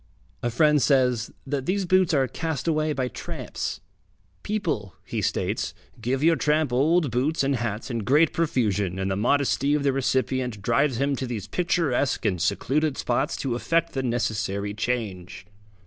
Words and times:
A 0.41 0.49
friend 0.49 0.81
says, 0.81 1.29
that 1.45 1.67
these 1.67 1.85
boots 1.85 2.11
are 2.11 2.27
cast 2.27 2.67
away 2.67 2.91
by 2.91 3.07
tramps. 3.07 3.81
People, 4.41 4.95
he 5.05 5.21
states, 5.21 5.75
give 6.01 6.23
your 6.23 6.35
tramp 6.35 6.73
old 6.73 7.11
boots 7.11 7.43
and 7.43 7.57
hats 7.57 7.91
in 7.91 7.99
great 7.99 8.33
profusion, 8.33 8.97
and 8.97 9.11
the 9.11 9.15
modesty 9.15 9.75
of 9.75 9.83
the 9.83 9.93
recipient 9.93 10.59
drives 10.63 10.97
him 10.97 11.15
to 11.17 11.27
these 11.27 11.45
picturesque 11.47 12.25
and 12.25 12.41
secluded 12.41 12.97
spots 12.97 13.37
to 13.37 13.53
effect 13.53 13.93
the 13.93 14.01
necessary 14.01 14.73
change. 14.73 15.45